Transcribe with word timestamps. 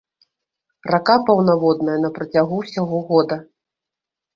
Рака 0.93 1.17
паўнаводная 1.29 2.01
на 2.03 2.13
працягу 2.19 2.53
ўсяго 2.67 3.07
года. 3.15 3.35